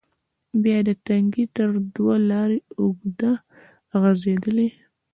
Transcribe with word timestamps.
بیا 0.63 0.77
د 0.87 0.89
تنگي 1.07 1.45
تر 1.55 1.69
دوه 1.95 2.15
لارې 2.29 2.59
اوږده 2.81 3.31
غزیدلې، 4.01 4.69